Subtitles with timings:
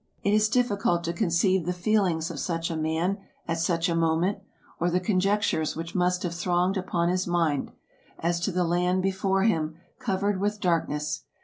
[0.23, 4.39] It is difficult to conceive the feelings of such a man, at such a moment;
[4.79, 7.69] or the conjectures which must have thronged upon his mind,
[8.17, 11.21] as to the land before him, covered with dark ness.